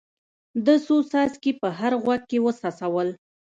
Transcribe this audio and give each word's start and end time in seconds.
ده 0.65 0.75
څو 0.85 0.95
څاڅکي 1.11 1.51
په 1.61 1.67
هر 1.79 1.93
غوږ 2.03 2.21
کې 2.29 2.37
وڅڅول. 2.45 3.09